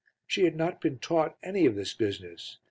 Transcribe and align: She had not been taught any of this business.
She 0.25 0.45
had 0.45 0.55
not 0.55 0.81
been 0.81 0.97
taught 0.97 1.37
any 1.43 1.67
of 1.67 1.75
this 1.75 1.93
business. 1.93 2.57